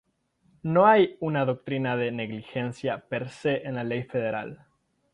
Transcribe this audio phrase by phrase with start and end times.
[0.63, 4.65] No hay una doctrina de negligencia "per se" en la ley federal.